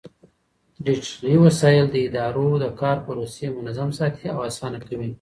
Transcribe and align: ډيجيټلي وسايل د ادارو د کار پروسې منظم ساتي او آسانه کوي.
ډيجيټلي 0.85 1.35
وسايل 1.45 1.85
د 1.91 1.95
ادارو 2.07 2.47
د 2.63 2.65
کار 2.81 2.97
پروسې 3.05 3.45
منظم 3.57 3.89
ساتي 3.99 4.25
او 4.33 4.39
آسانه 4.49 4.77
کوي. 4.87 5.09